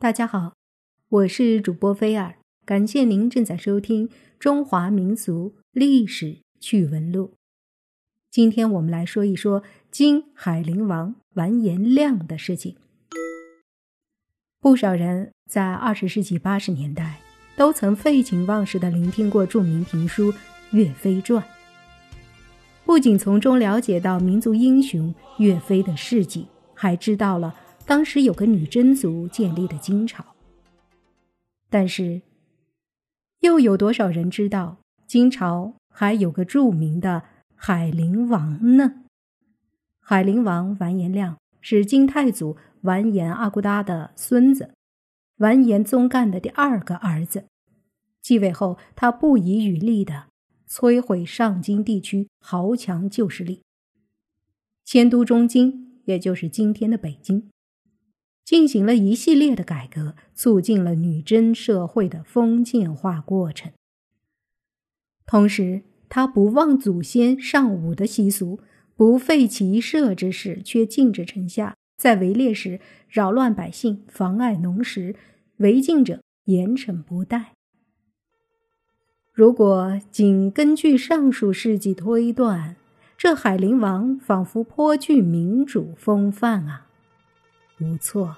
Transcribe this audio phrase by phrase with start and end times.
[0.00, 0.54] 大家好，
[1.10, 7.26] 我是主播菲尔，感谢您正在收听《中华民俗历史趣闻录》。
[8.30, 12.76] 今天我们来说一说金海陵王完颜亮的事情。
[14.58, 17.20] 不少人在二十世纪八十年代
[17.54, 20.32] 都曾废寝忘食的聆听过著名评书
[20.70, 21.42] 《岳飞传》，
[22.86, 27.54] 不仅从中了解到民族英雄岳飞的事迹，还知道了。
[27.86, 30.24] 当时有个女真族建立的金朝，
[31.68, 32.22] 但是
[33.40, 37.24] 又有多少人知道金朝还有个著名的
[37.56, 39.02] 海陵王呢？
[39.98, 44.70] 海陵王完颜亮是金太祖完颜阿骨达的孙子，
[45.38, 47.46] 完颜宗干的第二个儿子。
[48.22, 50.26] 继位后，他不遗余力的
[50.68, 53.62] 摧毁上京地区豪强旧势力，
[54.84, 57.50] 迁都中京，也就是今天的北京。
[58.50, 63.70] 进行了一系列的改革，促进了女真社会的封建化过程。
[65.24, 68.58] 同时，他不忘祖先尚武的习俗，
[68.96, 75.14] 不废骑射之事，却禁止臣下在围猎时扰乱百姓、妨碍农时，
[75.58, 77.52] 违禁者严惩不贷。
[79.32, 82.74] 如果仅根据上述事迹推断，
[83.16, 86.88] 这海陵王仿佛颇具民主风范啊！
[87.80, 88.36] 不错，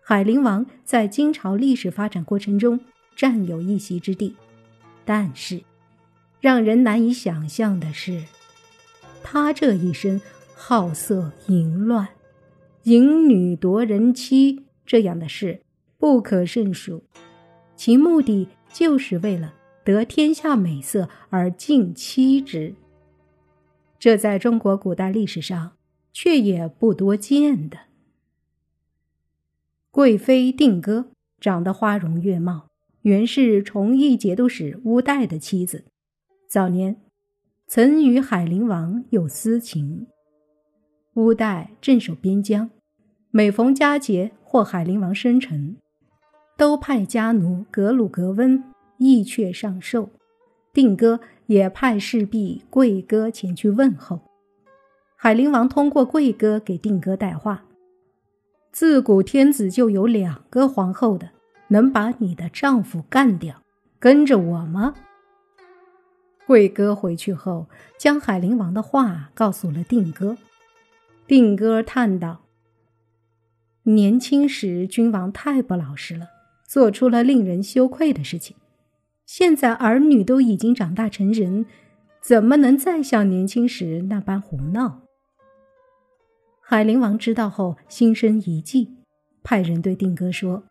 [0.00, 2.78] 海陵王在金朝历史发展过程中
[3.16, 4.36] 占有一席之地，
[5.04, 5.60] 但是，
[6.40, 8.22] 让人难以想象的是，
[9.24, 10.20] 他这一生
[10.54, 12.06] 好色淫乱、
[12.84, 15.60] 淫女夺人妻这样的事
[15.98, 17.02] 不可胜数，
[17.74, 22.72] 其目的就是为了得天下美色而尽妻之。
[23.98, 25.72] 这在中国古代历史上
[26.12, 27.85] 却也不多见的。
[29.96, 31.06] 贵妃定歌
[31.40, 32.66] 长得花容月貌，
[33.00, 35.86] 原是崇义节度使乌代的妻子。
[36.50, 37.00] 早年
[37.66, 40.06] 曾与海陵王有私情。
[41.14, 42.68] 乌代镇守边疆，
[43.30, 45.78] 每逢佳节或海陵王生辰，
[46.58, 48.62] 都派家奴格鲁格温
[48.98, 50.10] 义阙上寿。
[50.74, 54.20] 定歌也派侍婢贵哥前去问候。
[55.16, 57.64] 海陵王通过贵哥给定哥带话。
[58.78, 61.30] 自古天子就有两个皇后的，
[61.68, 63.62] 能把你的丈夫干掉，
[63.98, 64.92] 跟着我吗？
[66.46, 70.36] 贵哥回去后，将海陵王的话告诉了定哥。
[71.26, 72.42] 定哥叹道
[73.84, 76.26] ：“年轻时君王太不老实了，
[76.68, 78.54] 做出了令人羞愧的事情。
[79.24, 81.64] 现在儿女都已经长大成人，
[82.20, 85.00] 怎么能再像年轻时那般胡闹？”
[86.68, 88.92] 海陵王知道后，心生一计，
[89.44, 90.64] 派人对定哥说：“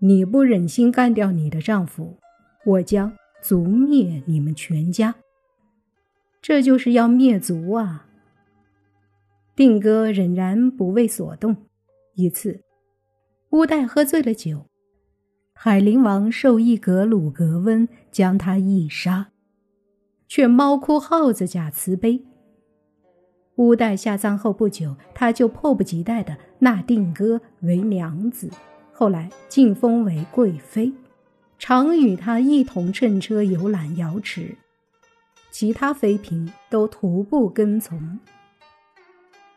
[0.00, 2.18] 你不忍心干掉你的丈夫，
[2.66, 3.10] 我将
[3.40, 5.14] 族灭你们全家。
[6.42, 8.06] 这就是要灭族啊！”
[9.56, 11.56] 定哥仍然不为所动。
[12.14, 12.60] 一次，
[13.52, 14.66] 乌代喝醉了酒，
[15.54, 19.30] 海陵王授意格鲁格温将他缢杀，
[20.28, 22.22] 却猫哭耗子假慈悲。
[23.56, 28.48] 乌代下葬后不久，他就迫不及待地纳定哥为娘子，
[28.92, 30.92] 后来晋封为贵妃，
[31.58, 34.56] 常与他一同乘车游览瑶池，
[35.50, 38.18] 其他妃嫔都徒步跟从。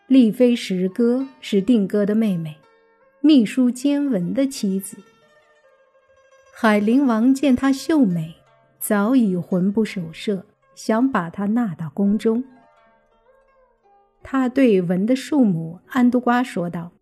[0.07, 2.57] 丽妃石歌是定哥的妹妹，
[3.21, 4.97] 秘书监文的妻子。
[6.53, 8.35] 海陵王见她秀美，
[8.77, 10.45] 早已魂不守舍，
[10.75, 12.43] 想把她纳到宫中。
[14.27, 16.93] 他对文的庶母安都瓜说道：“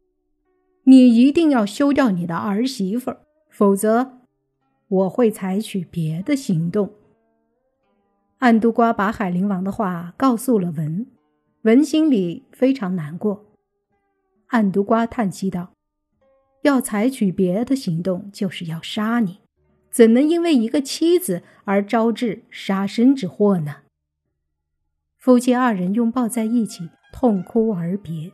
[0.84, 3.16] 你一定要休掉你的儿媳妇，
[3.50, 4.20] 否则
[4.90, 6.94] 我会采取别的行动。”
[8.40, 11.08] 安都瓜把海陵王的话告诉了文，
[11.62, 13.46] 文心里非常难过。
[14.48, 15.72] 安都瓜叹息道
[16.64, 19.40] ：“要采取别的行动，就是要杀你，
[19.90, 23.78] 怎能因为一个妻子而招致杀身之祸呢？”
[25.18, 26.90] 夫妻二人拥抱在一起。
[27.14, 28.30] 痛哭而别，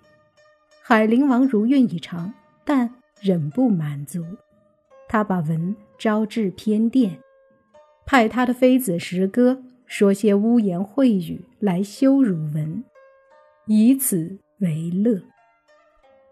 [0.81, 2.34] 海陵王如愿以偿，
[2.64, 4.26] 但仍不满足。
[5.08, 7.20] 他把文招至偏殿，
[8.06, 12.84] 派他的妃子石歌说些污言秽语来羞辱文，
[13.68, 15.22] 以此为乐。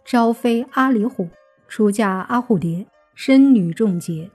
[0.06, 1.28] 昭妃阿里虎
[1.68, 4.32] 出嫁阿虎蝶，生女仲节。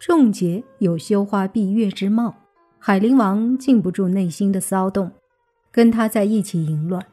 [0.00, 2.34] 仲节有羞花闭月之貌，
[2.80, 5.12] 海陵王禁不住内心的骚动，
[5.70, 7.06] 跟他在一起淫乱。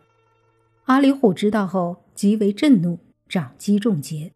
[0.90, 2.98] 阿里虎知道后极为震怒，
[3.28, 4.32] 掌击仲节。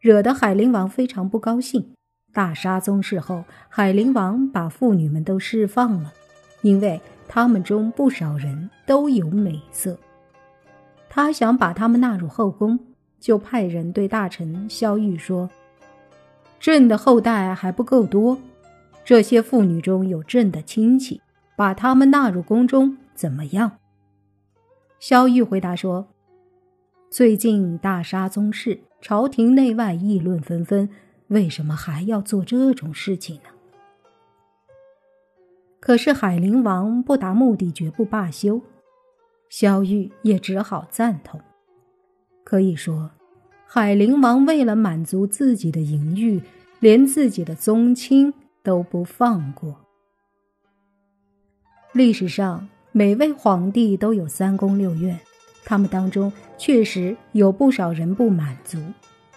[0.00, 1.92] 惹得海陵王非常不高兴。
[2.32, 6.12] 大杀宗室后，海陵王把妇女们都释放了，
[6.62, 9.96] 因为他们中不少人都有美色。
[11.08, 12.76] 他想把他们纳入后宫，
[13.20, 15.48] 就派人对大臣萧玉说
[16.58, 18.36] ：“朕的后代还不够多，
[19.04, 21.20] 这些妇女中有朕的亲戚，
[21.54, 23.78] 把他们纳入宫中怎么样？”
[25.00, 26.08] 萧玉回答说
[27.10, 30.88] ：“最近大杀宗室，朝廷内外议论纷纷。”
[31.28, 33.50] 为什么还要做这种事情呢？
[35.78, 38.62] 可是海陵王不达目的绝不罢休，
[39.50, 41.38] 萧玉也只好赞同。
[42.44, 43.10] 可以说，
[43.66, 46.42] 海陵王为了满足自己的淫欲，
[46.80, 49.84] 连自己的宗亲都不放过。
[51.92, 55.18] 历史上每位皇帝都有三宫六院，
[55.64, 58.78] 他们当中确实有不少人不满足。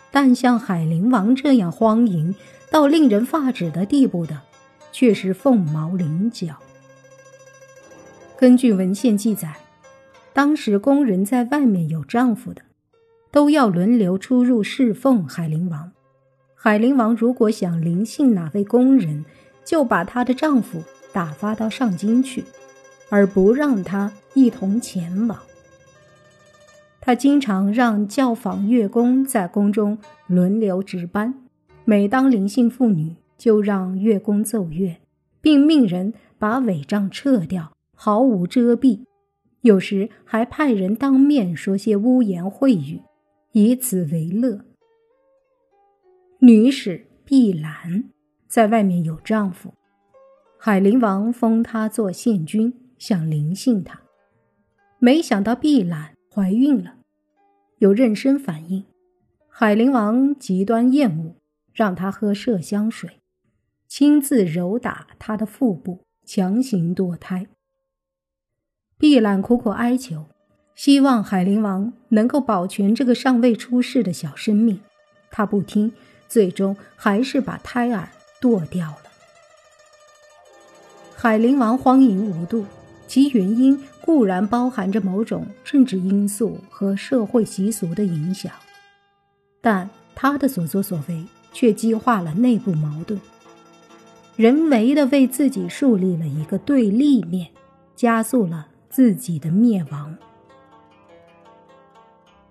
[0.09, 2.35] 但像海陵王这样荒淫
[2.69, 4.41] 到令人发指的地步的，
[4.91, 6.55] 却是凤毛麟角。
[8.37, 9.55] 根据文献记载，
[10.33, 12.61] 当时宫人在外面有丈夫的，
[13.31, 15.91] 都要轮流出入侍奉海陵王。
[16.55, 19.23] 海陵王如果想临幸哪位宫人，
[19.63, 20.83] 就把她的丈夫
[21.13, 22.43] 打发到上京去，
[23.11, 25.37] 而不让他一同前往。
[26.99, 29.97] 他经常让教坊乐工在宫中
[30.27, 31.33] 轮流值班，
[31.83, 34.95] 每当临幸妇女，就让乐工奏乐，
[35.41, 39.01] 并命人把帷帐撤掉，毫无遮蔽。
[39.61, 43.01] 有时还派人当面说些污言秽语，
[43.51, 44.61] 以此为乐。
[46.39, 48.05] 女使碧兰
[48.47, 49.73] 在外面有丈夫，
[50.57, 53.99] 海陵王封她做献君，想临幸她，
[54.99, 56.13] 没想到碧兰。
[56.31, 56.97] 怀孕了，
[57.79, 58.85] 有妊娠反应，
[59.49, 61.35] 海灵王极端厌恶，
[61.73, 63.19] 让她喝麝香水，
[63.87, 67.47] 亲自揉打她的腹部，强行堕胎。
[68.99, 70.27] 碧览苦苦哀求，
[70.75, 74.79] 希望海灵王能够保全这个尚未出世的小生命，
[75.31, 75.91] 他不听，
[76.27, 78.07] 最终还是把胎儿
[78.39, 79.03] 剁掉了。
[81.15, 82.63] 海灵王荒淫无度。
[83.11, 88.49] 其原因固然包含着某种政治因素和社会习俗的影响，
[89.59, 93.19] 但他的所作所为却激化了内部矛盾，
[94.37, 97.49] 人为的为自己树立了一个对立面，
[97.97, 100.15] 加速了自己的灭亡。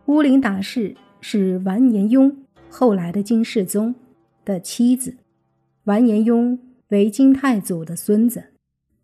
[0.08, 2.36] 乌林达氏是完颜雍
[2.68, 3.94] 后来的金世宗
[4.44, 5.16] 的妻子，
[5.84, 6.58] 完颜雍
[6.88, 8.49] 为金太祖的孙子。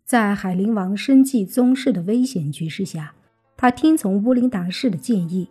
[0.07, 3.13] 在海陵王生计宗室的危险局势下，
[3.57, 5.49] 他听从乌林达氏的建议，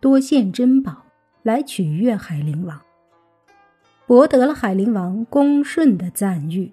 [0.00, 1.04] 多献珍宝
[1.44, 2.82] 来取悦海陵王，
[4.04, 6.72] 博得了海陵王恭顺的赞誉。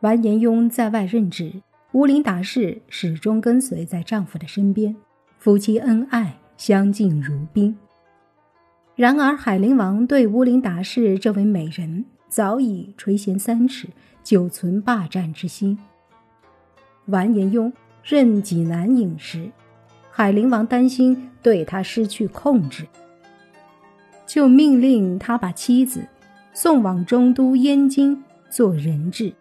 [0.00, 1.60] 完颜雍在外任职，
[1.92, 4.96] 乌林达氏始终跟随在丈夫的身边，
[5.38, 7.76] 夫妻恩爱，相敬如宾。
[8.96, 13.86] 然而，海陵王对乌林达氏这位美人早已垂涎三尺。
[14.24, 15.76] 久存霸占之心。
[17.06, 17.72] 完颜雍
[18.04, 19.50] 任济南尹时，
[20.12, 22.86] 海陵王担心对他失去控制，
[24.24, 26.06] 就命令他把妻子
[26.54, 29.32] 送往中都燕京做人质。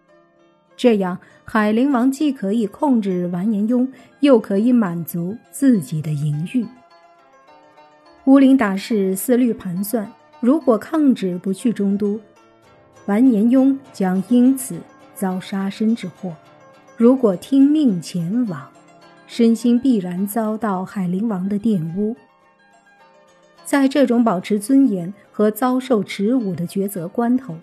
[0.75, 3.87] 这样，海陵王既可以控制完颜雍，
[4.21, 6.65] 又可以满足自己的淫欲。
[8.25, 12.19] 乌林达氏思虑盘算，如果抗旨不去中都。
[13.11, 14.79] 完颜雍将因此
[15.13, 16.33] 遭杀身之祸。
[16.95, 18.65] 如果听命前往，
[19.27, 22.15] 身心必然遭到海陵王的玷污。
[23.65, 27.53] 在这种保持尊严和遭受耻辱的抉择关头，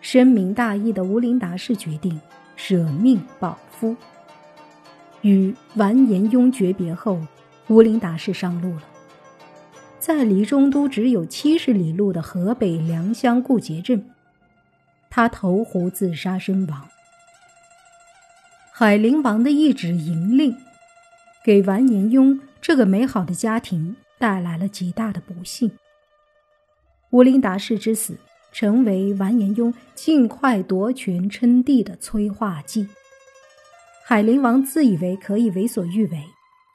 [0.00, 2.18] 深明大义的吴林达氏决定
[2.56, 3.94] 舍命保夫。
[5.20, 7.20] 与完颜雍诀别后，
[7.68, 8.84] 吴林达氏上路了，
[9.98, 14.02] 在离中都只有七十里路的河北良乡固节镇。
[15.16, 16.90] 他投湖自杀身亡。
[18.70, 20.54] 海陵王的一纸银令，
[21.42, 25.72] 给完颜雍这个美好的家庭带来了极大的不幸。
[27.12, 28.18] 乌林达氏之死，
[28.52, 32.86] 成为完颜雍尽快夺权称帝的催化剂。
[34.04, 36.24] 海陵王自以为可以为所欲为，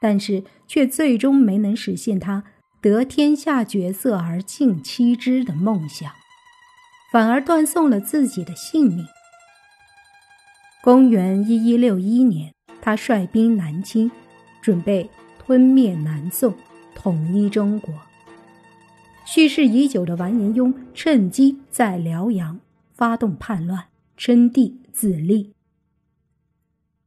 [0.02, 2.44] 但是却最终没能实现他
[2.82, 6.12] 得天下绝色而尽妻之的梦想。
[7.12, 9.06] 反而断送了自己的性命。
[10.82, 14.10] 公元一一六一年，他率兵南侵，
[14.62, 16.56] 准备吞灭南宋，
[16.96, 17.94] 统一中国。
[19.26, 22.60] 蓄势已久的完颜雍趁机在辽阳
[22.94, 25.54] 发动叛乱，称帝自立。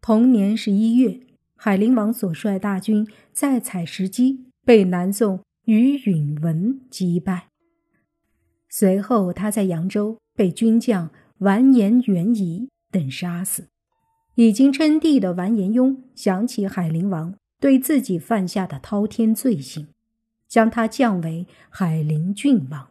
[0.03, 1.19] 同年十一月，
[1.57, 7.49] 海陵王所率大军在采石矶被南宋于允文击败。
[8.77, 13.69] 随后，他在扬州被军将完颜元仪等杀死。
[14.35, 19.87] 已经称帝的完颜雍想起海陵王对自己犯下的滔天罪行，
[20.49, 22.91] 将他降为海陵郡王，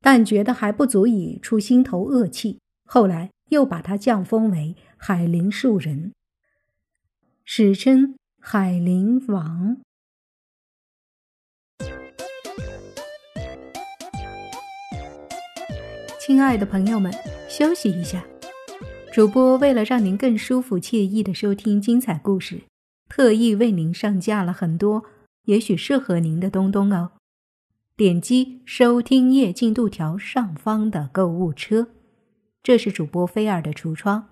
[0.00, 6.14] 但觉得还不足以出心头恶气，后来又把他降封为海陵庶人，
[7.44, 9.76] 史称海陵王。
[16.26, 17.12] 亲爱的朋友们，
[17.50, 18.24] 休息一下。
[19.12, 22.62] 主播为了让您更舒服惬意的收听精彩故事，
[23.10, 25.04] 特意为您上架了很多
[25.44, 27.12] 也许适合您的东东哦。
[27.94, 31.88] 点击收听页进度条上方的购物车，
[32.62, 34.30] 这是主播菲尔的橱窗，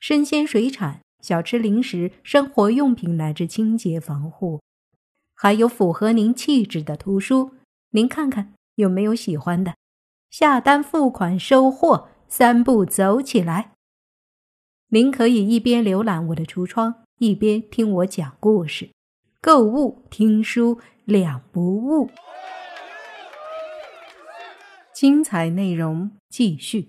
[0.00, 4.62] 生鲜水产、小吃零食、生活用品乃至清洁防护，
[5.34, 7.50] 还有符合您气质的图书，
[7.90, 9.74] 您看看有没有喜欢的？
[10.32, 13.72] 下单付款收货，三步走起来。
[14.88, 18.88] 您可以一边浏览我的橱窗，一边听我讲故事，
[19.42, 22.08] 购物听书两不误。
[24.94, 26.88] 精彩内容继续。